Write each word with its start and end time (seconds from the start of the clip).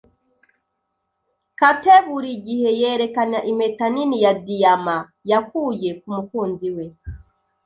Kate 1.59 1.95
burigihe 2.07 2.69
yerekana 2.81 3.37
impeta 3.51 3.85
nini 3.93 4.17
ya 4.25 4.33
diyama 4.45 4.97
yakuye 5.29 5.89
kumukunzi 5.99 6.67
we. 6.75 6.85